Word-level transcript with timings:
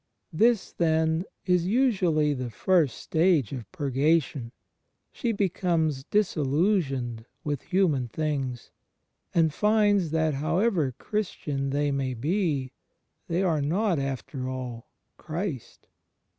This 0.33 0.71
then 0.71 1.25
is 1.45 1.67
usually 1.67 2.33
the 2.33 2.49
first 2.49 2.97
stage 2.97 3.51
of 3.53 3.71
Purgation; 3.71 4.51
she 5.11 5.31
becomes 5.31 6.05
disiUusioned 6.05 7.25
with 7.43 7.61
human 7.61 8.07
things, 8.07 8.71
and 9.35 9.53
finds 9.53 10.09
that 10.09 10.33
however 10.33 10.91
Christian 10.97 11.69
they 11.69 11.91
may 11.91 12.15
be, 12.15 12.71
they 13.27 13.43
are 13.43 13.61
not, 13.61 13.99
after 13.99 14.49
all, 14.49 14.89
Christ. 15.17 15.87